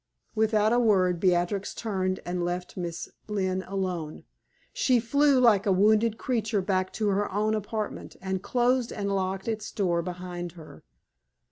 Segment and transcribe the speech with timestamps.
[0.33, 4.23] Without a word, Beatrix turned and left Miss Lynne alone.
[4.73, 9.47] She flew like a wounded creature back to her own apartment, and closed and locked
[9.47, 10.83] its door behind her.